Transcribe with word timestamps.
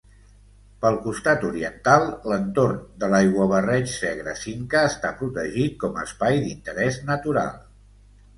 Pel 0.83 0.95
costat 1.01 1.43
oriental, 1.49 2.05
l'entorn 2.31 2.79
de 3.03 3.09
l'Aiguabarreig 3.11 3.93
Segre-Cinca 3.93 4.83
està 4.93 5.13
protegit 5.21 5.77
com 5.85 6.01
a 6.03 6.09
Espai 6.09 6.43
d'Interès 6.49 6.99
Natural. 7.13 7.55